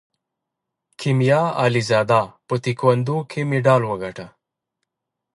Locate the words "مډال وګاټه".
3.49-4.27